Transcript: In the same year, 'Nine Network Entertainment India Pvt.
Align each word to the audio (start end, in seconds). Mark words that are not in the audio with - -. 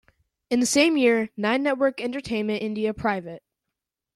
In 0.49 0.59
the 0.61 0.65
same 0.65 0.97
year, 0.97 1.29
'Nine 1.37 1.61
Network 1.61 2.01
Entertainment 2.01 2.63
India 2.63 2.91
Pvt. 2.91 3.41